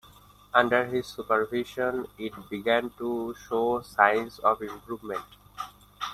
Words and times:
Under 0.51 0.87
his 0.87 1.05
supervision, 1.05 2.07
it 2.17 2.33
began 2.49 2.89
to 2.97 3.35
show 3.35 3.81
signs 3.83 4.39
of 4.39 4.63
improvement. 4.63 5.21